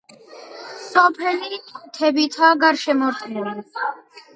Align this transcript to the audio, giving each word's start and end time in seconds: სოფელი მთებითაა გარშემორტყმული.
სოფელი 0.85 1.61
მთებითაა 1.77 2.59
გარშემორტყმული. 2.67 3.61